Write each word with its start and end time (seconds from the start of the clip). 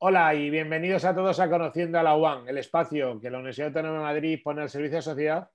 Hola 0.00 0.32
y 0.32 0.48
bienvenidos 0.48 1.04
a 1.04 1.12
todos 1.12 1.40
a 1.40 1.50
Conociendo 1.50 1.98
a 1.98 2.04
la 2.04 2.14
UAN, 2.14 2.46
el 2.46 2.58
espacio 2.58 3.18
que 3.20 3.30
la 3.30 3.38
Universidad 3.38 3.66
Autónoma 3.66 3.96
de 3.96 4.04
Madrid 4.04 4.40
pone 4.44 4.62
al 4.62 4.70
servicio 4.70 4.98
de 4.98 5.02
sociedad, 5.02 5.48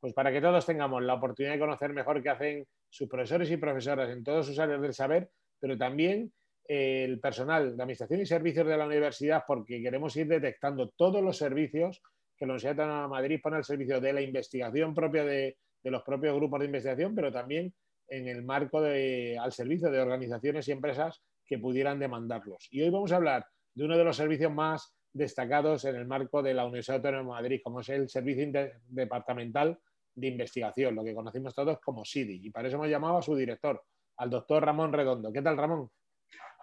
pues 0.00 0.14
para 0.14 0.32
que 0.32 0.40
todos 0.40 0.64
tengamos 0.64 1.02
la 1.02 1.12
oportunidad 1.12 1.52
de 1.52 1.58
conocer 1.58 1.92
mejor 1.92 2.22
qué 2.22 2.30
hacen 2.30 2.66
sus 2.88 3.10
profesores 3.10 3.50
y 3.50 3.58
profesoras 3.58 4.08
en 4.08 4.24
todos 4.24 4.46
sus 4.46 4.58
áreas 4.58 4.80
del 4.80 4.94
saber, 4.94 5.28
pero 5.60 5.76
también 5.76 6.32
eh, 6.66 7.04
el 7.04 7.20
personal 7.20 7.76
de 7.76 7.82
administración 7.82 8.22
y 8.22 8.24
servicios 8.24 8.66
de 8.66 8.78
la 8.78 8.86
universidad, 8.86 9.44
porque 9.46 9.82
queremos 9.82 10.16
ir 10.16 10.28
detectando 10.28 10.88
todos 10.96 11.22
los 11.22 11.36
servicios 11.36 12.00
que 12.38 12.46
la 12.46 12.54
Universidad 12.54 12.80
Autónoma 12.80 13.02
de 13.02 13.08
Madrid 13.08 13.40
pone 13.42 13.56
al 13.58 13.64
servicio 13.64 14.00
de 14.00 14.12
la 14.14 14.22
investigación 14.22 14.94
propia 14.94 15.24
de, 15.24 15.58
de 15.82 15.90
los 15.90 16.02
propios 16.04 16.34
grupos 16.36 16.60
de 16.60 16.66
investigación, 16.66 17.14
pero 17.14 17.30
también 17.30 17.74
en 18.08 18.28
el 18.28 18.44
marco 18.44 18.80
de, 18.80 19.36
al 19.38 19.52
servicio 19.52 19.90
de 19.90 20.00
organizaciones 20.00 20.66
y 20.68 20.72
empresas 20.72 21.22
que 21.44 21.58
pudieran 21.58 21.98
demandarlos. 21.98 22.66
Y 22.70 22.80
hoy 22.80 22.88
vamos 22.88 23.12
a 23.12 23.16
hablar 23.16 23.44
de 23.74 23.84
uno 23.84 23.96
de 23.96 24.04
los 24.04 24.16
servicios 24.16 24.52
más 24.52 24.94
destacados 25.12 25.84
en 25.84 25.96
el 25.96 26.06
marco 26.06 26.42
de 26.42 26.54
la 26.54 26.64
Universidad 26.64 26.96
Autónoma 26.96 27.36
de 27.36 27.42
Madrid, 27.42 27.60
como 27.62 27.80
es 27.80 27.88
el 27.88 28.08
Servicio 28.08 28.46
Departamental 28.86 29.78
de 30.14 30.28
Investigación, 30.28 30.94
lo 30.94 31.04
que 31.04 31.14
conocimos 31.14 31.54
todos 31.54 31.80
como 31.80 32.04
SIDI. 32.04 32.46
Y 32.46 32.50
para 32.50 32.68
eso 32.68 32.76
hemos 32.76 32.88
llamado 32.88 33.18
a 33.18 33.22
su 33.22 33.34
director, 33.34 33.82
al 34.16 34.30
doctor 34.30 34.64
Ramón 34.64 34.92
Redondo. 34.92 35.32
¿Qué 35.32 35.42
tal, 35.42 35.56
Ramón? 35.56 35.90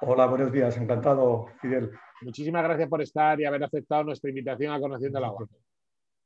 Hola, 0.01 0.27
buenos 0.27 0.51
días. 0.51 0.77
Encantado, 0.77 1.47
Fidel. 1.59 1.91
Muchísimas 2.21 2.63
gracias 2.63 2.87
por 2.87 3.01
estar 3.01 3.39
y 3.39 3.45
haber 3.45 3.63
aceptado 3.63 4.03
nuestra 4.03 4.29
invitación 4.29 4.73
a 4.73 4.79
Conociendo 4.79 5.19
la 5.19 5.31
UAM. 5.31 5.47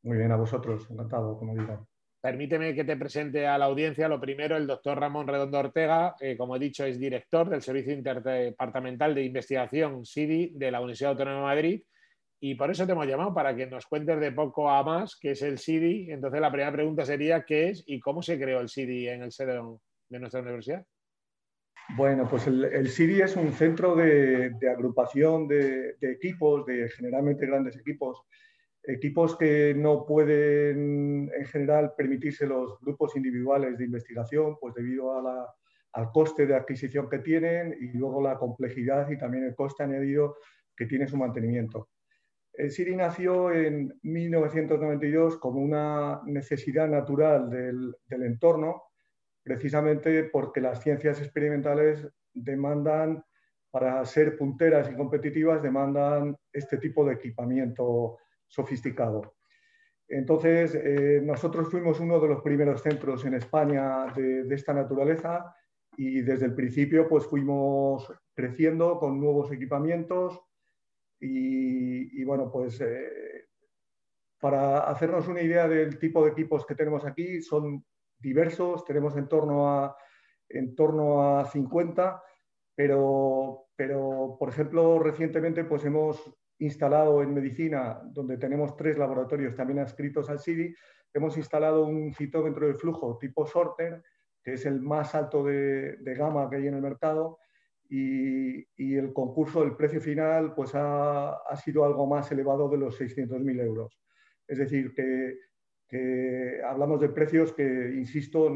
Muy 0.04 0.18
bien, 0.18 0.32
a 0.32 0.36
vosotros. 0.36 0.90
Encantado, 0.90 1.38
como 1.38 1.54
digo. 1.56 1.88
Permíteme 2.22 2.76
que 2.76 2.84
te 2.84 2.96
presente 2.96 3.48
a 3.48 3.58
la 3.58 3.66
audiencia. 3.66 4.08
Lo 4.08 4.22
primero, 4.22 4.56
el 4.56 4.68
doctor 4.68 5.00
Ramón 5.00 5.28
Redondo 5.28 5.58
Ortega, 5.58 6.16
como 6.38 6.56
he 6.56 6.60
dicho, 6.60 6.86
es 6.86 7.00
director 7.00 7.50
del 7.50 7.64
Servicio 7.64 7.94
Interdepartamental 7.94 9.16
de 9.16 9.24
Investigación 9.24 10.06
SIDI 10.06 10.52
de 10.54 10.70
la 10.70 10.82
Universidad 10.82 11.14
Autónoma 11.14 11.38
de 11.38 11.44
Madrid. 11.44 11.84
Y 12.40 12.54
por 12.54 12.70
eso 12.70 12.86
te 12.86 12.92
hemos 12.92 13.08
llamado, 13.08 13.34
para 13.34 13.56
que 13.56 13.66
nos 13.66 13.88
cuentes 13.88 14.20
de 14.20 14.32
poco 14.32 14.70
a 14.70 14.84
más 14.84 15.18
qué 15.20 15.32
es 15.32 15.42
el 15.42 15.58
SIDI. 15.58 16.12
Entonces, 16.12 16.40
la 16.40 16.52
primera 16.52 16.72
pregunta 16.72 17.06
sería: 17.06 17.42
¿qué 17.42 17.70
es 17.70 17.84
y 17.88 18.00
cómo 18.00 18.22
se 18.22 18.40
creó 18.40 18.60
el 18.60 18.70
SIDI 18.70 19.10
en 19.10 19.24
el 19.24 19.32
seno 19.32 19.82
de 20.08 20.20
nuestra 20.20 20.42
universidad? 20.42 20.86
Bueno, 21.96 22.28
pues 22.30 22.46
el, 22.46 22.66
el 22.66 22.88
SIDI 22.88 23.22
es 23.22 23.36
un 23.36 23.52
centro 23.52 23.96
de, 23.96 24.52
agrupación 24.72 25.48
de 25.48 25.96
equipos, 26.02 26.68
de 26.68 26.88
generalmente 26.90 27.48
grandes 27.48 27.76
equipos 27.78 28.22
equipos 28.84 29.38
que 29.38 29.74
no 29.76 30.06
pueden 30.06 31.32
en 31.34 31.46
general 31.46 31.94
permitirse 31.96 32.48
los 32.48 32.80
grupos 32.80 33.16
individuales 33.16 33.78
de 33.78 33.86
investigación, 33.86 34.58
pues 34.60 34.74
debido 34.74 35.14
al 35.94 36.12
coste 36.12 36.46
de 36.46 36.56
adquisición 36.56 37.10
que 37.10 37.20
tienen 37.20 37.76
y 37.80 37.98
luego 37.98 38.22
la 38.22 38.38
complejidad 38.38 39.10
y 39.10 39.18
también 39.18 39.46
el 39.46 39.56
coste 39.56 39.84
añadido 39.84 40.38
que 40.76 40.86
tiene 40.86 41.08
su 41.08 41.18
mantenimiento. 41.18 41.90
El 42.54 42.72
SIRI 42.72 42.96
nació 42.96 43.52
en 43.52 43.94
1992 44.02 45.38
como 45.38 45.62
una 45.62 46.22
necesidad 46.26 46.88
natural 46.88 47.50
del, 47.50 47.96
del 48.06 48.24
entorno, 48.24 48.84
precisamente 49.44 50.26
porque 50.26 50.60
las 50.60 50.82
ciencias 50.82 51.22
experimentales 51.22 52.08
demandan, 52.34 53.24
para 53.70 54.04
ser 54.06 54.38
punteras 54.38 54.92
y 54.92 54.96
competitivas, 54.96 55.62
demandan 55.62 56.36
este 56.52 56.78
tipo 56.78 57.06
de 57.06 57.14
equipamiento 57.14 58.18
sofisticado. 58.52 59.36
Entonces, 60.08 60.76
eh, 60.76 61.22
nosotros 61.24 61.70
fuimos 61.72 62.02
uno 62.02 62.20
de 62.20 62.28
los 62.28 62.42
primeros 62.42 62.82
centros 62.82 63.24
en 63.26 63.34
España 63.36 64.08
de, 64.14 64.46
esta 64.54 64.74
naturaleza 64.74 65.56
y 65.96 66.22
desde 66.22 66.48
el 66.48 66.54
principio 66.54 67.08
pues 67.08 67.26
fuimos 67.26 68.12
creciendo 68.34 69.00
con 69.00 69.20
nuevos 69.20 69.52
equipamientos 69.54 70.42
y, 71.18 72.22
y 72.22 72.24
bueno, 72.26 72.52
pues 72.52 72.82
eh, 72.82 73.48
para 74.42 74.80
hacernos 74.80 75.30
una 75.30 75.42
idea 75.42 75.68
del 75.70 75.98
tipo 75.98 76.26
de 76.26 76.32
equipos 76.32 76.66
que 76.66 76.76
tenemos 76.76 77.06
aquí, 77.06 77.42
son 77.42 77.86
diversos, 78.20 78.84
tenemos 78.84 79.16
en 79.16 79.30
torno 79.30 79.70
a, 79.70 79.96
en 80.50 80.76
torno 80.76 81.40
a 81.40 81.46
50, 81.46 82.22
pero, 82.76 83.68
pero 83.78 84.36
por 84.38 84.50
ejemplo, 84.50 85.00
recientemente 85.00 85.64
pues 85.64 85.86
hemos 85.86 86.34
instalado 86.62 87.24
en 87.24 87.34
medicina, 87.34 88.02
donde 88.06 88.38
tenemos 88.38 88.76
tres 88.76 88.98
laboratorios 88.98 89.56
también 89.56 89.80
adscritos 89.80 90.30
al 90.30 90.40
CIDI, 90.40 90.74
hemos 91.12 91.36
instalado 91.36 91.86
un 91.86 92.14
citómetro 92.14 92.68
de 92.68 92.76
flujo 92.76 93.18
tipo 93.20 93.48
sorter, 93.48 94.04
que 94.44 94.54
es 94.54 94.66
el 94.68 94.80
más 94.80 95.16
alto 95.16 95.44
de, 95.44 95.98
de 95.98 96.14
gama 96.16 96.50
que 96.50 96.58
hay 96.58 96.68
en 96.68 96.76
el 96.76 96.82
mercado, 96.82 97.40
y, 97.90 98.60
y, 98.78 98.96
el 98.96 99.12
concurso, 99.12 99.64
el 99.64 99.76
precio 99.76 100.00
final, 100.00 100.54
pues 100.54 100.74
ha, 100.76 101.32
ha 101.34 101.56
sido 101.58 101.84
algo 101.84 102.08
más 102.08 102.32
elevado 102.32 102.70
de 102.70 102.78
los 102.78 103.02
600.000 103.02 103.62
euros. 103.62 104.00
Es 104.48 104.60
decir, 104.60 104.94
que, 104.94 105.38
que, 105.90 106.62
hablamos 106.64 107.02
de 107.02 107.10
precios 107.10 107.52
que, 107.52 107.64
insisto, 107.96 108.50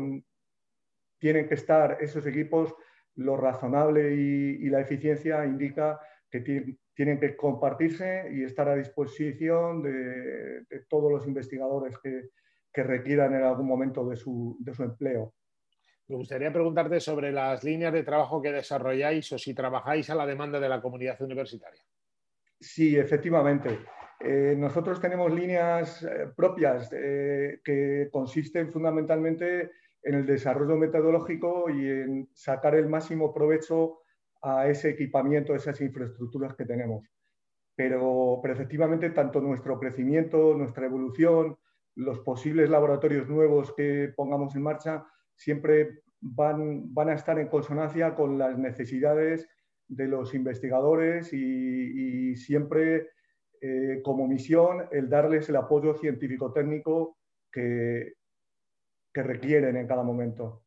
tienen 1.18 1.50
que 1.50 1.56
estar 1.56 1.98
esos 2.00 2.26
equipos, 2.28 2.74
lo 3.16 3.36
razonable 3.36 4.16
y, 4.16 4.66
y 4.66 4.70
la 4.70 4.80
eficiencia 4.80 5.46
indica 5.46 6.00
que 6.30 6.40
tienen, 6.40 6.80
tienen 6.96 7.20
que 7.20 7.36
compartirse 7.36 8.30
y 8.34 8.44
estar 8.44 8.68
a 8.70 8.76
disposición 8.76 9.84
de, 9.84 10.62
de 10.62 10.86
todos 10.88 11.12
los 11.12 11.28
investigadores 11.28 11.98
que, 12.00 12.30
que, 12.72 12.84
requieran 12.84 13.36
en 13.36 13.44
algún 13.44 13.68
momento 13.68 14.08
de 14.08 14.16
su, 14.16 14.58
de 14.60 14.74
su, 14.74 14.84
empleo. 14.84 15.34
Me 16.08 16.16
gustaría 16.16 16.54
preguntarte 16.54 17.00
sobre 17.00 17.32
las 17.32 17.64
líneas 17.64 17.92
de 17.92 18.04
trabajo 18.04 18.42
que 18.42 18.52
desarrolláis 18.52 19.32
o 19.32 19.38
si 19.38 19.54
trabajáis 19.54 20.10
a 20.10 20.16
la 20.16 20.26
demanda 20.26 20.60
de 20.60 20.70
la 20.70 20.82
comunidad 20.82 21.22
universitaria. 21.22 21.82
Sí, 22.60 22.96
efectivamente. 22.96 23.80
Eh, 24.20 24.56
nosotros 24.58 25.02
tenemos 25.02 25.34
líneas 25.34 26.04
eh, 26.04 26.28
propias 26.36 26.90
eh, 26.94 27.60
que 27.64 28.08
consisten 28.12 28.72
fundamentalmente 28.72 29.72
en 30.02 30.16
el 30.16 30.26
desarrollo 30.26 30.78
metodológico 30.78 31.70
y 31.70 31.90
en 31.90 32.30
sacar 32.34 32.76
el 32.76 32.88
máximo 32.88 33.34
provecho 33.34 34.05
a 34.46 34.68
ese 34.70 34.90
equipamiento, 34.90 35.54
a 35.54 35.58
esas 35.58 35.82
infraestructuras 35.82 36.54
que 36.54 36.66
tenemos. 36.66 37.10
Pero, 37.76 38.40
pero, 38.42 38.54
efectivamente, 38.54 39.10
tanto 39.10 39.42
nuestro 39.42 39.80
crecimiento, 39.80 40.54
nuestra 40.54 40.86
evolución, 40.86 41.58
los 41.96 42.20
posibles 42.20 42.70
laboratorios 42.70 43.28
nuevos 43.28 43.74
que 43.76 44.14
pongamos 44.16 44.56
en 44.56 44.62
marcha, 44.62 45.06
siempre 45.36 46.04
van, 46.22 46.94
van 46.94 47.10
a 47.10 47.14
estar 47.14 47.40
en 47.40 47.48
consonancia 47.48 48.14
con 48.14 48.38
las 48.38 48.58
necesidades 48.58 49.50
de 49.88 50.08
los 50.08 50.34
investigadores 50.36 51.34
y, 51.34 52.36
siempre 52.36 53.10
eh, 53.62 54.02
como 54.04 54.28
misión 54.28 54.88
el 54.92 55.10
darles 55.10 55.50
el 55.50 55.56
apoyo 55.56 55.96
científico-técnico 55.96 57.18
que, 57.52 58.14
que 59.14 59.24
requieren 59.24 59.78
en 59.78 59.88
cada 59.88 60.04
momento. 60.04 60.65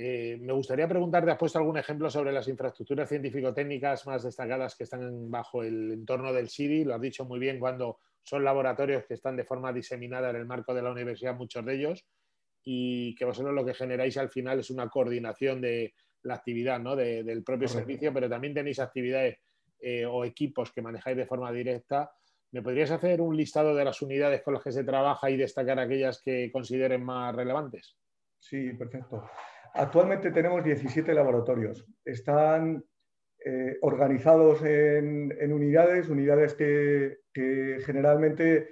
Eh, 0.00 0.38
me 0.40 0.52
gustaría 0.52 0.86
preguntarte, 0.86 1.32
¿has 1.32 1.38
puesto 1.38 1.58
algún 1.58 1.76
ejemplo 1.76 2.08
sobre 2.08 2.30
las 2.30 2.46
infraestructuras 2.46 3.08
científico-técnicas 3.08 4.06
más 4.06 4.22
destacadas 4.22 4.76
que 4.76 4.84
están 4.84 5.28
bajo 5.28 5.64
el 5.64 5.90
entorno 5.90 6.32
del 6.32 6.48
CIDI? 6.48 6.84
Lo 6.84 6.94
has 6.94 7.00
dicho 7.00 7.24
muy 7.24 7.40
bien 7.40 7.58
cuando 7.58 7.98
son 8.22 8.44
laboratorios 8.44 9.04
que 9.06 9.14
están 9.14 9.36
de 9.36 9.44
forma 9.44 9.72
diseminada 9.72 10.30
en 10.30 10.36
el 10.36 10.46
marco 10.46 10.72
de 10.72 10.82
la 10.82 10.92
universidad, 10.92 11.34
muchos 11.34 11.64
de 11.64 11.74
ellos, 11.74 12.06
y 12.62 13.16
que 13.16 13.24
vosotros 13.24 13.52
lo 13.52 13.64
que 13.64 13.74
generáis 13.74 14.16
al 14.18 14.28
final 14.28 14.60
es 14.60 14.70
una 14.70 14.88
coordinación 14.88 15.60
de 15.60 15.94
la 16.22 16.34
actividad 16.34 16.78
¿no? 16.78 16.94
de, 16.94 17.24
del 17.24 17.42
propio 17.42 17.66
Correcto. 17.66 17.88
servicio, 17.88 18.14
pero 18.14 18.28
también 18.28 18.54
tenéis 18.54 18.78
actividades 18.78 19.38
eh, 19.80 20.06
o 20.06 20.24
equipos 20.24 20.70
que 20.70 20.80
manejáis 20.80 21.16
de 21.16 21.26
forma 21.26 21.50
directa. 21.50 22.12
¿Me 22.52 22.62
podrías 22.62 22.92
hacer 22.92 23.20
un 23.20 23.36
listado 23.36 23.74
de 23.74 23.84
las 23.84 24.00
unidades 24.00 24.42
con 24.42 24.54
las 24.54 24.62
que 24.62 24.70
se 24.70 24.84
trabaja 24.84 25.28
y 25.28 25.36
destacar 25.36 25.80
aquellas 25.80 26.22
que 26.22 26.52
consideren 26.52 27.02
más 27.02 27.34
relevantes? 27.34 27.96
Sí, 28.38 28.72
perfecto. 28.74 29.28
Actualmente 29.74 30.30
tenemos 30.30 30.64
17 30.64 31.12
laboratorios. 31.14 31.86
Están 32.04 32.84
eh, 33.44 33.78
organizados 33.82 34.62
en, 34.64 35.52
unidades, 35.52 36.08
unidades 36.08 36.54
que, 36.54 37.18
generalmente 37.86 38.68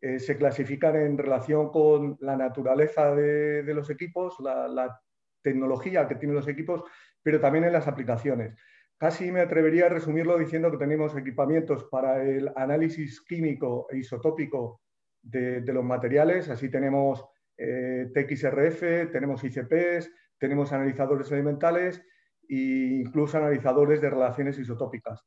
eh, 0.00 0.18
se 0.18 0.36
clasifican 0.36 0.96
en 0.96 1.16
relación 1.16 1.70
con 1.70 2.16
la 2.20 2.36
naturaleza 2.36 3.14
de, 3.14 3.62
los 3.74 3.88
equipos, 3.90 4.36
la, 4.40 5.00
tecnología 5.42 6.06
que 6.06 6.16
tienen 6.16 6.36
los 6.36 6.48
equipos, 6.48 6.82
pero 7.22 7.40
también 7.40 7.64
en 7.64 7.72
las 7.72 7.88
aplicaciones. 7.88 8.54
Casi 8.98 9.32
me 9.32 9.40
atrevería 9.40 9.86
a 9.86 9.88
resumirlo 9.88 10.36
diciendo 10.36 10.70
que 10.70 10.76
tenemos 10.76 11.16
equipamientos 11.16 11.84
para 11.84 12.22
el 12.22 12.50
análisis 12.56 13.22
químico 13.22 13.86
e 13.88 13.98
isotópico 13.98 14.82
de, 15.22 15.62
de 15.62 15.72
los 15.72 15.82
materiales. 15.82 16.50
Así 16.50 16.70
tenemos 16.70 17.24
eh, 17.56 18.10
TXRF, 18.14 19.12
tenemos 19.12 19.44
ICPs, 19.44 20.10
tenemos 20.40 20.72
analizadores 20.72 21.30
elementales 21.30 22.02
e 22.48 23.02
incluso 23.04 23.38
analizadores 23.38 24.00
de 24.00 24.10
relaciones 24.10 24.58
isotópicas. 24.58 25.24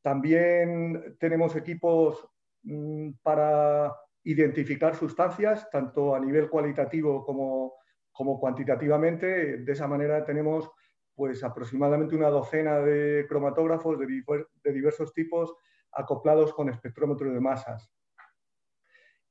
También 0.00 1.16
tenemos 1.18 1.54
equipos 1.56 2.26
mmm, 2.62 3.10
para 3.22 3.94
identificar 4.24 4.94
sustancias, 4.94 5.68
tanto 5.70 6.14
a 6.14 6.20
nivel 6.20 6.48
cualitativo 6.48 7.24
como, 7.24 7.74
como, 8.12 8.38
cuantitativamente. 8.40 9.58
De 9.58 9.72
esa 9.72 9.88
manera 9.88 10.24
tenemos 10.24 10.70
pues 11.14 11.44
aproximadamente 11.44 12.16
una 12.16 12.30
docena 12.30 12.78
de 12.78 13.26
cromatógrafos 13.28 13.98
de, 13.98 14.72
diversos 14.72 15.12
tipos 15.12 15.54
acoplados 15.92 16.54
con 16.54 16.70
espectrómetros 16.70 17.34
de 17.34 17.40
masas. 17.40 17.90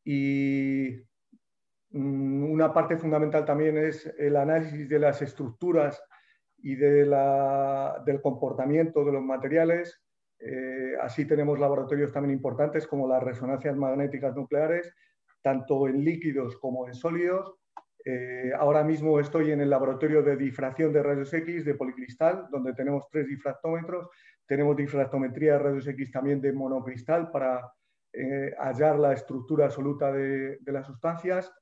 Y 0.03 0.89
mm, 0.91 1.10
una 1.93 2.73
parte 2.73 2.97
fundamental 2.97 3.45
también 3.45 3.77
es 3.77 4.05
el 4.17 4.35
análisis 4.35 4.87
de 4.87 4.99
las 4.99 5.21
estructuras 5.21 6.01
y 6.57 6.75
de 6.75 7.05
del 8.05 8.21
comportamiento 8.21 9.03
de 9.03 9.11
los 9.11 9.23
materiales. 9.23 10.01
Eh, 10.39 10.95
así 11.01 11.25
tenemos 11.25 11.59
laboratorios 11.59 12.11
también 12.11 12.35
importantes 12.35 12.87
como 12.87 13.07
las 13.07 13.21
resonancias 13.21 13.75
magnéticas 13.75 14.35
nucleares, 14.35 14.93
tanto 15.41 15.87
en 15.87 16.03
líquidos 16.03 16.57
como 16.57 16.87
en 16.87 16.93
sólidos, 16.93 17.61
eh, 18.03 18.51
ahora 18.57 18.83
mismo 18.83 19.19
estoy 19.19 19.51
en 19.51 19.61
el 19.61 19.69
laboratorio 19.69 20.23
de 20.23 20.35
difracción 20.35 20.91
de 20.91 21.03
rayos 21.03 21.33
X 21.33 21.65
de 21.65 21.75
policristal, 21.75 22.47
donde 22.49 22.73
tenemos 22.73 23.07
tres 23.09 23.27
difractómetros. 23.27 24.09
Tenemos 24.45 24.75
difractometría 24.75 25.53
de 25.53 25.59
rayos 25.59 25.87
X 25.87 26.11
también 26.11 26.41
de 26.41 26.51
monocristal 26.51 27.29
para 27.31 27.71
eh, 28.13 28.53
hallar 28.57 28.97
la 28.97 29.13
estructura 29.13 29.65
absoluta 29.65 30.11
de, 30.11 30.59
las 30.65 30.87
sustancias. 30.87 31.53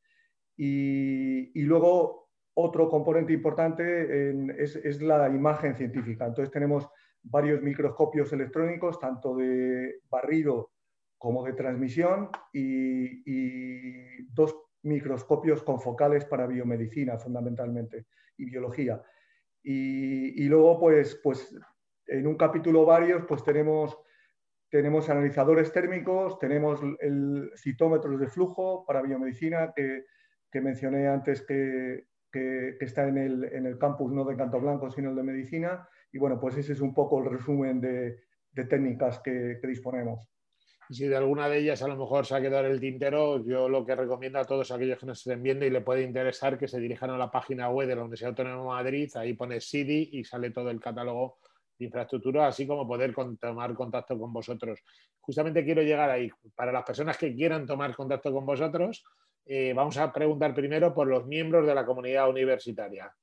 Y, 0.61 1.61
luego 1.61 2.29
otro 2.53 2.89
componente 2.89 3.31
importante 3.31 4.31
es, 4.61 5.01
la 5.01 5.29
imagen 5.29 5.75
científica. 5.75 6.25
Entonces 6.25 6.51
tenemos 6.51 6.87
varios 7.23 7.61
microscopios 7.61 8.33
electrónicos, 8.33 8.99
tanto 8.99 9.35
de 9.35 10.01
barrido 10.09 10.71
como 11.17 11.45
de 11.45 11.53
transmisión, 11.53 12.29
y, 12.51 13.21
y 13.25 14.23
dos 14.33 14.55
microscopios 14.83 15.63
confocales 15.63 16.25
para 16.25 16.47
biomedicina 16.47 17.17
fundamentalmente 17.17 18.07
y 18.37 18.45
biología. 18.45 19.01
Y, 19.61 20.43
luego, 20.45 20.79
pues, 20.79 21.19
pues 21.23 21.55
en 22.07 22.27
un 22.27 22.35
capítulo 22.35 22.85
varios, 22.85 23.23
pues 23.27 23.43
tenemos, 23.43 23.97
tenemos 24.69 25.09
analizadores 25.09 25.71
térmicos, 25.71 26.39
tenemos 26.39 26.79
el 26.99 27.51
citómetros 27.55 28.19
de 28.19 28.27
flujo 28.27 28.85
para 28.85 29.01
biomedicina 29.01 29.71
que, 29.75 30.05
mencioné 30.53 31.07
antes 31.07 31.45
que, 31.45 32.05
está 32.79 33.07
en 33.07 33.17
el, 33.17 33.43
en 33.45 33.65
el, 33.65 33.77
campus 33.77 34.11
no 34.11 34.25
de 34.25 34.35
Canto 34.35 34.59
Blanco, 34.59 34.89
sino 34.91 35.09
el 35.09 35.15
de 35.15 35.23
medicina. 35.23 35.87
Y 36.11 36.17
bueno, 36.17 36.39
pues 36.39 36.57
ese 36.57 36.73
es 36.73 36.81
un 36.81 36.93
poco 36.93 37.19
el 37.19 37.29
resumen 37.29 37.81
de, 37.81 38.23
técnicas 38.67 39.19
que 39.19 39.59
disponemos 39.63 40.29
si 40.89 41.07
de 41.07 41.15
alguna 41.15 41.47
de 41.47 41.59
ellas 41.59 41.83
a 41.83 41.87
lo 41.87 41.95
mejor 41.95 42.25
se 42.25 42.35
ha 42.35 42.41
quedado 42.41 42.65
el 42.65 42.79
tintero, 42.79 43.45
yo 43.45 43.69
lo 43.69 43.85
que 43.85 43.95
recomiendo 43.95 44.39
a 44.39 44.45
todos 44.45 44.71
aquellos 44.71 44.97
que 44.97 45.05
nos 45.05 45.19
estén 45.19 45.43
viendo 45.43 45.65
y 45.65 45.69
le 45.69 45.81
puede 45.81 46.01
interesar 46.01 46.57
que 46.57 46.67
se 46.67 46.79
dirijan 46.79 47.11
a 47.11 47.17
la 47.17 47.29
página 47.29 47.69
web 47.69 47.87
de 47.87 47.95
la 47.95 48.01
Universidad 48.01 48.29
Autónoma 48.29 48.57
de 48.57 48.83
Madrid, 48.83 49.11
ahí 49.15 49.33
pone 49.33 49.61
SIDI 49.61 50.09
y 50.13 50.23
sale 50.23 50.49
todo 50.49 50.71
el 50.71 50.79
catálogo 50.79 51.37
de 51.77 51.85
infraestructura, 51.85 52.47
así 52.47 52.65
como 52.65 52.87
poder 52.87 53.13
tomar 53.39 53.73
contacto 53.75 54.17
con 54.17 54.33
vosotros. 54.33 54.79
Justamente 55.21 55.63
quiero 55.63 55.83
llegar 55.83 56.09
ahí. 56.09 56.29
Para 56.55 56.71
las 56.71 56.83
personas 56.83 57.17
que 57.17 57.35
quieran 57.35 57.67
tomar 57.67 57.95
contacto 57.95 58.33
con 58.33 58.45
vosotros, 58.45 59.03
eh, 59.45 59.73
vamos 59.73 59.97
a 59.97 60.11
preguntar 60.13 60.53
primero 60.53 60.93
por 60.93 61.07
los 61.07 61.25
miembros 61.25 61.65
de 61.65 61.75
la 61.75 61.85
comunidad 61.85 62.29
universitaria. 62.29 63.13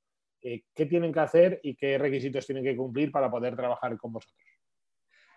Eh, 0.42 0.64
¿Qué 0.74 0.86
tienen 0.86 1.12
que 1.12 1.20
hacer 1.20 1.60
y 1.62 1.76
qué 1.76 1.98
requisitos 1.98 2.46
tienen 2.46 2.64
que 2.64 2.76
cumplir 2.76 3.10
para 3.10 3.30
poder 3.30 3.56
trabajar 3.56 3.96
con 3.96 4.12
vosotros? 4.12 4.38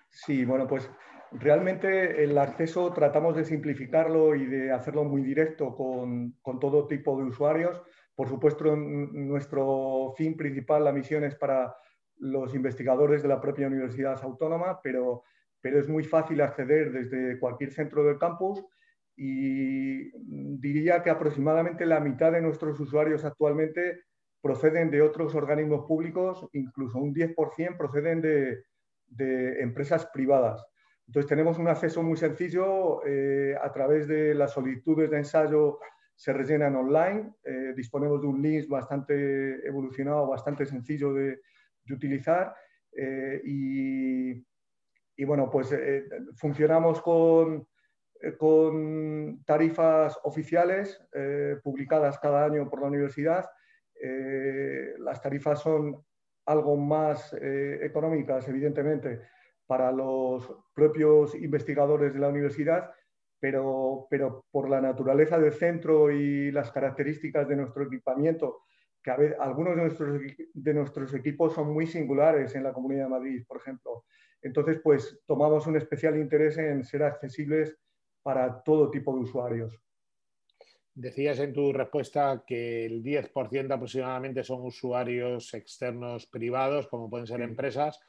Sí, 0.10 0.46
bueno, 0.46 0.68
pues 0.68 0.90
realmente 1.31 2.24
el 2.24 2.38
acceso 2.38 2.92
tratamos 2.94 3.36
de 3.36 3.46
simplificarlo 3.46 4.36
y 4.36 4.46
de 4.46 4.72
hacerlo 4.72 5.04
muy 5.04 5.22
directo 5.22 5.76
con, 5.76 6.36
todo 6.60 6.88
tipo 6.88 7.18
de 7.18 7.26
usuarios. 7.26 7.81
Por 8.16 8.28
supuesto, 8.28 8.76
nuestro 8.76 10.14
fin 10.18 10.36
principal, 10.36 10.84
la 10.84 10.92
misión 10.92 11.24
es 11.24 11.36
para 11.36 11.76
los 12.18 12.54
investigadores 12.54 13.22
de 13.22 13.30
la 13.30 13.40
propia 13.40 13.68
universidad 13.68 14.22
autónoma, 14.24 14.81
pero, 14.81 15.24
pero 15.62 15.80
es 15.80 15.88
muy 15.88 16.04
fácil 16.04 16.42
acceder 16.42 16.92
desde 16.92 17.40
cualquier 17.40 17.72
centro 17.72 18.04
del 18.04 18.18
campus 18.18 18.66
y 19.21 20.12
diría 20.60 21.04
que 21.04 21.10
aproximadamente 21.10 21.86
la 21.86 22.00
mitad 22.00 22.31
de 22.31 22.39
nuestros 22.39 22.80
usuarios 22.80 23.25
actualmente 23.25 24.04
proceden 24.42 24.89
de 24.89 25.01
otros 25.01 25.36
organismos 25.36 25.86
públicos, 25.86 26.48
incluso 26.54 27.00
un 27.00 27.13
10% 27.13 27.75
proceden 27.75 28.21
de, 28.21 28.63
empresas 29.62 30.06
privadas. 30.13 30.66
Entonces 31.06 31.27
tenemos 31.27 31.57
un 31.57 31.68
acceso 31.68 32.01
muy 32.01 32.16
sencillo 32.16 33.06
eh, 33.06 33.57
a 33.62 33.74
través 33.74 34.07
de 34.07 34.33
las 34.36 34.54
solicitudes 34.54 35.10
de 35.10 35.18
ensayo 35.18 35.80
se 36.16 36.31
rellenan 36.31 36.77
online. 36.77 37.33
Eh, 37.44 37.74
disponemos 37.75 38.21
de 38.21 38.27
un 38.27 38.42
link 38.42 38.69
bastante 38.69 39.68
evolucionado, 39.68 40.27
bastante 40.27 40.66
sencillo 40.66 41.13
de, 41.13 41.42
utilizar. 41.92 42.56
Eh, 42.95 43.42
y, 43.44 45.25
bueno, 45.25 45.50
pues 45.50 45.75
funcionamos 46.36 47.01
con, 47.01 47.68
con, 48.38 49.44
tarifas 49.45 50.19
oficiales 50.24 51.01
publicadas 51.63 52.19
cada 52.19 52.45
año 52.45 52.69
por 52.69 52.81
la 52.81 52.88
universidad. 52.88 53.45
las 54.98 55.21
tarifas 55.21 55.62
son 55.62 56.04
algo 56.45 56.75
más 56.75 57.33
económicas, 57.33 58.48
evidentemente, 58.48 59.21
para 59.69 59.92
los 59.92 60.51
propios 60.74 61.36
investigadores 61.36 62.12
de 62.12 62.19
la 62.19 62.30
universidad, 62.30 62.92
pero, 63.39 64.07
pero 64.10 64.45
por 64.50 64.68
la 64.68 64.81
naturaleza 64.81 65.38
del 65.38 65.54
centro 65.54 66.10
y 66.12 66.51
las 66.51 66.71
características 66.71 67.48
de 67.48 67.56
nuestro 67.56 67.83
equipamiento, 67.83 68.63
que 69.04 69.12
a 69.12 69.16
veces, 69.18 69.38
algunos 69.39 69.75
de 69.75 69.81
nuestros, 69.83 70.21
de 70.54 70.74
nuestros 70.74 71.13
equipos 71.13 71.54
son 71.54 71.71
muy 71.71 71.86
singulares 71.86 72.56
en 72.56 72.63
la 72.63 72.74
Comunidad 72.74 73.04
de 73.04 73.10
Madrid, 73.12 73.44
por 73.48 73.57
ejemplo. 73.57 74.06
Entonces, 74.42 74.80
pues 74.83 75.21
tomamos 75.27 75.68
un 75.68 75.77
especial 75.77 76.18
interés 76.18 76.57
en 76.57 76.83
ser 76.83 77.04
accesibles 77.04 77.77
para 78.21 78.62
todo 78.63 78.89
tipo 78.89 79.16
de 79.16 79.21
usuarios. 79.21 79.80
Decías 80.94 81.39
en 81.39 81.54
tu 81.54 81.71
respuesta 81.71 82.44
que 82.45 82.86
el 82.86 83.01
10% 83.04 83.71
aproximadamente 83.71 84.44
son 84.44 84.66
usuarios 84.66 85.54
externos 85.54 86.25
privados, 86.25 86.88
como 86.88 87.10
pueden 87.10 87.27
ser 87.27 87.42
empresas. 87.42 88.00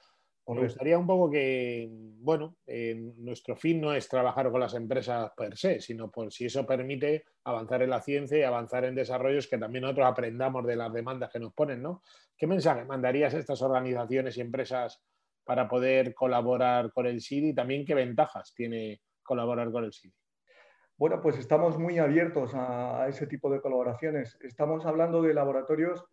Me 0.48 0.62
gustaría 0.62 0.98
un 0.98 1.06
poco 1.06 1.30
que, 1.30 1.88
bueno, 1.92 2.56
nuestro 3.18 3.54
fin 3.54 3.80
no 3.80 3.94
es 3.94 4.08
trabajar 4.08 4.50
con 4.50 4.58
las 4.58 4.74
empresas 4.74 5.30
per 5.36 5.56
se, 5.56 5.78
sino 5.80 6.10
por 6.10 6.32
si 6.32 6.46
eso 6.46 6.66
permite 6.66 7.22
avanzar 7.44 7.82
en 7.82 7.90
la 7.90 8.00
ciencia 8.00 8.36
y 8.36 8.42
avanzar 8.42 8.84
en 8.84 8.96
desarrollos 8.96 9.46
que 9.46 9.58
también 9.58 9.82
nosotros 9.82 10.08
aprendamos 10.08 10.66
de 10.66 10.74
las 10.74 10.92
demandas 10.92 11.30
que 11.30 11.38
nos 11.38 11.52
ponen, 11.52 11.80
¿no? 11.80 12.02
¿Qué 12.36 12.48
mensaje 12.48 12.84
mandarías 12.84 13.32
a 13.34 13.38
estas 13.38 13.62
organizaciones 13.62 14.36
y 14.36 14.40
empresas 14.40 15.00
para 15.44 15.68
poder 15.68 16.14
colaborar 16.14 16.90
con 16.90 17.06
el 17.06 17.20
SIDI 17.20 17.50
y 17.50 17.54
también 17.54 17.84
qué 17.84 17.94
ventajas 17.94 18.52
tiene 18.52 19.02
colaborar 19.30 19.70
con 19.70 19.84
el 19.84 19.92
SIDI? 19.92 20.12
Bueno, 20.98 21.20
pues 21.22 21.38
estamos 21.38 21.78
muy 21.78 21.98
abiertos 21.98 22.50
a, 22.54 23.06
ese 23.08 23.28
tipo 23.28 23.48
de 23.48 23.60
colaboraciones. 23.60 24.36
Estamos 24.40 24.84
hablando 24.86 25.22
de 25.22 25.32
laboratorios 25.32 26.04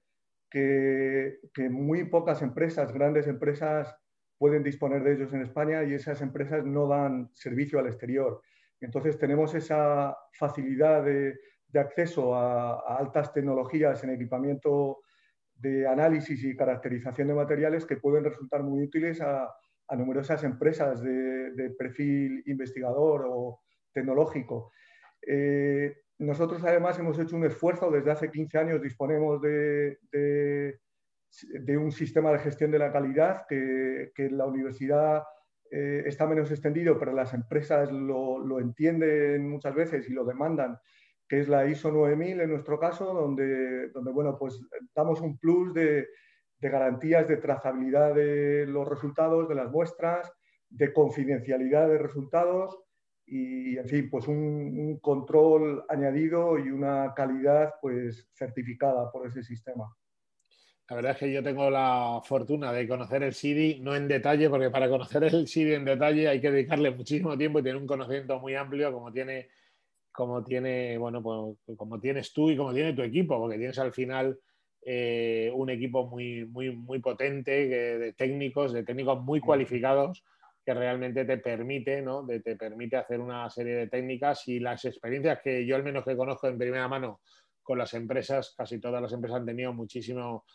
que, 0.51 1.39
que 1.51 1.67
muy 1.67 2.03
pocas 2.05 2.43
empresas, 2.43 2.93
grandes 2.93 3.25
empresas, 3.25 3.97
pueden 4.37 4.61
disponer 4.61 5.03
de 5.03 5.13
ellos 5.13 5.33
en 5.33 5.41
España 5.41 5.83
y 5.83 5.95
esas 5.95 6.21
empresas 6.21 6.63
no 6.63 6.87
dan 6.87 7.31
servicio 7.33 7.79
al 7.79 7.87
exterior. 7.87 8.39
Entonces 8.79 9.17
tenemos 9.17 9.55
esa 9.55 10.15
facilidad 10.33 11.03
de, 11.03 11.39
acceso 11.73 12.35
a, 12.35 12.97
altas 12.97 13.33
tecnologías 13.33 14.03
en 14.03 14.11
equipamiento 14.11 14.99
de 15.55 15.87
análisis 15.87 16.43
y 16.43 16.55
caracterización 16.55 17.27
de 17.29 17.33
materiales 17.33 17.85
que 17.85 17.97
pueden 17.97 18.23
resultar 18.23 18.61
muy 18.61 18.83
útiles 18.83 19.21
a, 19.21 19.49
numerosas 19.95 20.43
empresas 20.43 21.01
de, 21.01 21.75
perfil 21.77 22.43
investigador 22.47 23.25
o 23.27 23.61
tecnológico. 23.93 24.71
Eh, 25.25 25.95
nosotros 26.19 26.63
además 26.63 26.99
hemos 26.99 27.17
hecho 27.19 27.35
un 27.35 27.45
esfuerzo, 27.45 27.91
desde 27.91 28.11
hace 28.11 28.31
15 28.31 28.57
años 28.57 28.81
disponemos 28.81 29.41
de 29.41 29.99
un 31.77 31.91
sistema 31.91 32.31
de 32.31 32.39
gestión 32.39 32.71
de 32.71 32.79
la 32.79 32.91
calidad 32.91 33.45
que, 33.47 34.11
que 34.15 34.29
la 34.29 34.45
universidad 34.45 35.23
eh, 35.69 36.03
está 36.05 36.25
menos 36.25 36.49
extendido, 36.49 36.97
pero 36.97 37.11
las 37.11 37.33
empresas 37.33 37.91
lo, 37.91 38.39
lo, 38.39 38.59
entienden 38.59 39.49
muchas 39.49 39.75
veces 39.75 40.09
y 40.09 40.13
lo 40.13 40.23
demandan, 40.23 40.77
que 41.27 41.41
es 41.41 41.49
la 41.49 41.67
ISO 41.67 41.91
9000 41.91 42.39
en 42.39 42.49
nuestro 42.49 42.79
caso, 42.79 43.13
donde, 43.13 43.89
donde 43.89 44.11
bueno, 44.11 44.37
pues 44.37 44.61
damos 44.95 45.19
un 45.19 45.37
plus 45.37 45.73
de, 45.73 46.07
de 46.59 46.69
garantías 46.69 47.27
de 47.27 47.37
trazabilidad 47.37 48.15
de 48.15 48.65
los 48.67 48.87
resultados, 48.87 49.47
de 49.47 49.55
las 49.55 49.71
muestras, 49.71 50.31
de 50.69 50.91
confidencialidad 50.93 51.87
de 51.87 51.97
resultados 51.97 52.79
y, 53.25 53.77
en 53.77 53.87
fin, 53.87 54.09
pues 54.09 54.27
un, 54.27 54.37
un, 54.37 54.99
control 54.99 55.83
añadido 55.89 56.57
y 56.57 56.69
una 56.69 57.13
calidad 57.13 57.73
pues 57.81 58.29
certificada 58.33 59.11
por 59.11 59.27
ese 59.27 59.43
sistema. 59.43 59.93
La 60.89 60.95
verdad 60.95 61.11
es 61.11 61.17
que 61.17 61.33
yo 61.33 61.43
tengo 61.43 61.69
la 61.69 62.21
fortuna 62.23 62.71
de 62.71 62.87
conocer 62.87 63.21
el 63.21 63.33
SIDI, 63.33 63.81
no 63.81 63.93
en 63.93 64.07
detalle, 64.07 64.49
porque 64.49 64.69
para 64.69 64.87
conocer 64.87 65.25
el 65.25 65.45
SIDI 65.45 65.73
en 65.73 65.83
detalle 65.83 66.29
hay 66.29 66.39
que 66.39 66.49
dedicarle 66.49 66.91
muchísimo 66.91 67.37
tiempo 67.37 67.59
y 67.59 67.63
tener 67.63 67.75
un 67.75 67.87
conocimiento 67.87 68.39
muy 68.39 68.55
amplio 68.55 68.93
como 68.93 69.11
tiene, 69.11 69.49
como 70.13 70.41
tiene, 70.45 70.97
bueno, 70.97 71.21
pues, 71.21 71.77
como 71.77 71.99
tienes 71.99 72.31
tú 72.31 72.49
y 72.49 72.55
como 72.55 72.73
tiene 72.73 72.93
tu 72.93 73.01
equipo, 73.01 73.37
porque 73.37 73.57
tienes 73.57 73.77
al 73.79 73.91
final 73.91 74.39
eh, 74.89 75.51
un 75.53 75.69
equipo 75.69 76.07
muy, 76.07 76.45
muy, 76.45 76.73
muy 76.73 76.99
potente 76.99 77.67
de 77.67 78.13
técnicos, 78.13 78.71
de 78.71 78.83
técnicos 78.83 79.21
muy 79.21 79.41
cualificados 79.41 80.23
que 80.63 80.73
realmente 80.73 81.25
te 81.25 81.39
permite, 81.39 82.01
¿no? 82.01 82.25
te 82.25 82.55
permite 82.55 82.95
hacer 82.95 83.19
una 83.19 83.49
serie 83.49 83.75
de 83.75 83.87
técnicas 83.87 84.47
y 84.47 84.61
las 84.61 84.85
experiencias 84.85 85.39
que 85.43 85.65
yo 85.65 85.75
al 85.75 85.83
menos 85.83 86.05
que 86.05 86.15
conozco 86.15 86.47
en 86.47 86.57
primera 86.57 86.87
mano 86.87 87.19
con 87.61 87.77
las 87.77 87.93
empresas, 87.95 88.53
casi 88.55 88.79
todas 88.79 89.01
las 89.01 89.11
empresas 89.11 89.41
han 89.41 89.45
tenido 89.45 89.73
muchísimo, 89.73 90.45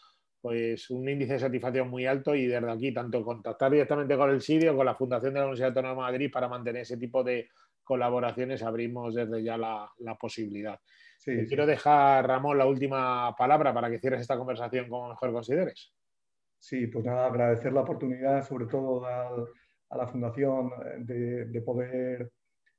pues 0.43 0.91
un 0.91 1.09
índice 1.09 1.35
de 1.35 1.39
satisfacción 1.39 1.89
muy 1.89 2.05
alto 2.05 2.35
y 2.35 2.47
desde 2.47 2.71
aquí 2.71 2.93
tanto 2.93 3.25
contactar 3.25 3.71
directamente 3.71 4.17
con 4.17 4.29
el 4.29 4.43
SIDIO, 4.43 4.77
con 4.77 4.85
la 4.85 4.97
Fundación 4.97 5.33
de 5.33 5.39
la 5.39 5.47
Universidad 5.47 5.69
Autónoma 5.69 5.95
de 5.95 6.13
Madrid 6.13 6.31
para 6.33 6.49
mantener 6.49 6.83
ese 6.83 6.97
tipo 6.97 7.23
de 7.23 7.49
colaboraciones, 7.85 8.63
abrimos 8.63 9.15
desde 9.15 9.43
ya 9.43 9.57
la, 9.57 9.89
posibilidad. 10.21 10.79
Quiero 11.25 11.65
dejar, 11.65 12.27
Ramón, 12.27 12.59
la 12.59 12.67
última 12.67 13.35
palabra 13.37 13.73
para 13.73 13.89
que 13.89 14.01
cierres 14.01 14.23
esta 14.23 14.37
conversación 14.37 14.89
como 14.89 15.11
mejor 15.11 15.33
consideres. 15.33 15.93
Sí, 16.59 16.89
pues 16.89 17.05
nada, 17.05 17.27
agradecer 17.27 17.73
la 17.73 17.83
oportunidad, 17.83 18.43
sobre 18.47 18.67
todo 18.67 19.07
a 19.07 19.97
la 19.97 20.07
Fundación, 20.09 20.71
de, 20.99 21.63
poder 21.65 22.33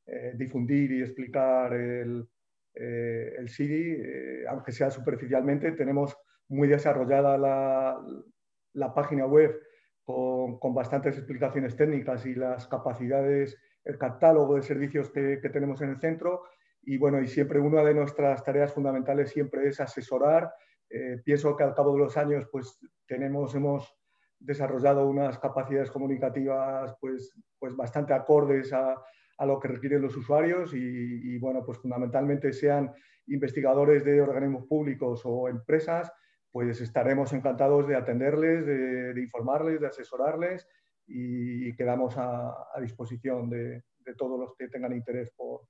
eh, 0.06 0.34
difundir 0.36 0.92
y 0.92 1.02
explicar 1.02 1.74
el, 1.74 2.28
eh, 2.76 3.36
el 3.38 3.50
CIDI, 3.50 4.02
eh, 4.02 4.44
aunque 4.50 4.74
sea 4.74 4.90
superficialmente, 4.90 5.72
tenemos 5.74 6.18
muy 6.50 6.68
desarrollada 6.68 7.38
la, 7.38 8.94
página 8.94 9.26
web 9.26 9.60
con, 10.04 10.74
bastantes 10.74 11.18
explicaciones 11.18 11.76
técnicas 11.76 12.26
y 12.26 12.36
las 12.36 12.68
capacidades, 12.68 13.58
el 13.84 13.98
catálogo 13.98 14.56
de 14.56 14.62
servicios 14.62 15.10
que, 15.10 15.38
tenemos 15.52 15.82
en 15.82 15.90
el 15.90 16.00
centro. 16.00 16.44
Y 16.82 16.98
bueno, 16.98 17.22
y 17.22 17.28
siempre 17.28 17.60
una 17.60 17.84
de 17.84 17.94
nuestras 17.94 18.44
tareas 18.44 18.74
fundamentales 18.74 19.30
siempre 19.30 19.68
es 19.68 19.80
asesorar. 19.80 20.54
Eh, 20.90 21.22
pienso 21.24 21.56
que 21.56 21.64
al 21.64 21.74
cabo 21.74 21.94
de 21.94 22.00
los 22.00 22.18
años 22.18 22.48
pues 22.52 22.80
tenemos, 23.08 23.56
hemos 23.56 23.96
desarrollado 24.38 25.08
unas 25.08 25.40
capacidades 25.40 25.90
comunicativas 25.90 26.96
pues, 27.00 27.34
pues 27.58 27.76
bastante 27.76 28.14
acordes 28.14 28.74
a, 28.74 29.02
a 29.38 29.46
lo 29.46 29.60
que 29.60 29.68
requieren 29.68 30.02
los 30.02 30.16
usuarios 30.16 30.74
y, 30.74 31.38
bueno, 31.40 31.64
pues 31.66 31.78
fundamentalmente 31.80 32.54
sean 32.54 32.92
investigadores 33.28 34.04
de 34.04 34.22
organismos 34.22 34.66
públicos 34.66 35.22
o 35.26 35.48
empresas, 35.50 36.12
pues 36.54 36.80
estaremos 36.82 37.34
encantados 37.34 37.88
de 37.88 37.96
atenderles, 37.96 38.64
de, 38.64 39.20
informarles, 39.20 39.82
de 39.82 39.88
asesorarles 39.88 40.68
y, 41.08 41.76
quedamos 41.76 42.14
a, 42.16 42.56
disposición 42.80 43.50
de, 43.50 43.84
todos 44.16 44.40
los 44.40 44.56
que 44.56 44.68
tengan 44.68 44.94
interés 44.94 45.32
por, 45.36 45.62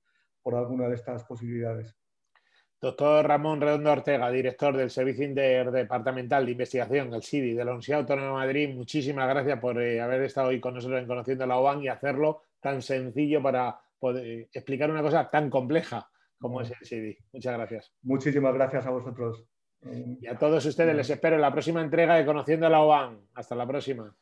por 0.42 0.54
alguna 0.54 0.86
de 0.88 0.96
estas 0.96 1.24
posibilidades. 1.24 1.96
Doctor 2.82 3.26
Ramón 3.26 3.62
Redondo 3.62 3.92
Ortega, 3.92 4.30
director 4.30 4.76
del 4.76 4.90
Servicio 4.90 5.24
Interdepartamental 5.24 6.44
de 6.44 6.52
Investigación, 6.52 7.14
el 7.14 7.22
CIDI, 7.22 7.54
de 7.54 7.64
la 7.64 7.70
Universidad 7.70 8.00
Autónoma 8.00 8.26
de 8.26 8.46
Madrid, 8.46 8.74
muchísimas 8.74 9.26
gracias 9.26 9.58
por 9.58 9.80
eh, 9.80 10.02
haber 10.02 10.20
estado 10.20 10.48
hoy 10.48 10.60
con 10.60 10.74
nosotros 10.74 11.00
en 11.00 11.06
Conociendo 11.06 11.46
la 11.46 11.56
OAN 11.56 11.82
y 11.82 11.88
hacerlo 11.88 12.42
tan 12.60 12.82
sencillo 12.82 13.42
para 13.42 13.80
poder 13.98 14.50
explicar 14.52 14.90
una 14.90 15.00
cosa 15.00 15.30
tan 15.30 15.48
compleja 15.48 16.06
como 16.38 16.60
es 16.60 16.72
el 16.78 16.86
CIDI. 16.86 17.16
Muchas 17.32 17.54
gracias. 17.54 17.92
Muchísimas 18.02 18.52
gracias 18.52 18.84
a 18.84 18.90
vosotros. 18.90 19.46
Y 20.20 20.26
a 20.26 20.38
todos 20.38 20.64
ustedes 20.64 20.94
les 20.94 21.10
espero 21.10 21.36
en 21.36 21.42
la 21.42 21.52
próxima 21.52 21.82
entrega 21.82 22.14
de 22.14 22.24
Conociendo 22.24 22.68
la 22.68 22.80
OAN. 22.80 23.18
Hasta 23.34 23.54
la 23.54 23.66
próxima. 23.66 24.14